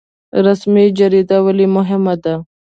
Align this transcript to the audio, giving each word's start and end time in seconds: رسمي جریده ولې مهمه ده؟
رسمي 0.45 0.85
جریده 0.97 1.37
ولې 1.45 1.65
مهمه 1.75 2.15
ده؟ 2.23 2.35